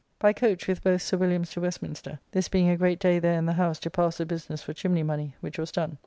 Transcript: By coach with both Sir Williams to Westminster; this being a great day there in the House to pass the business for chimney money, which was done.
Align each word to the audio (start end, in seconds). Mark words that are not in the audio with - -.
By 0.17 0.33
coach 0.33 0.67
with 0.67 0.83
both 0.83 1.03
Sir 1.03 1.17
Williams 1.17 1.51
to 1.51 1.61
Westminster; 1.61 2.17
this 2.31 2.49
being 2.49 2.69
a 2.69 2.75
great 2.75 2.97
day 2.97 3.19
there 3.19 3.37
in 3.37 3.45
the 3.45 3.53
House 3.53 3.77
to 3.81 3.91
pass 3.91 4.17
the 4.17 4.25
business 4.25 4.63
for 4.63 4.73
chimney 4.73 5.03
money, 5.03 5.35
which 5.41 5.59
was 5.59 5.71
done. 5.71 5.99